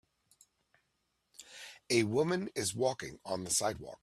A 1.91 2.01
woman 2.03 2.49
is 2.55 2.73
walking 2.73 3.19
on 3.23 3.43
the 3.43 3.51
sidewalk 3.51 3.99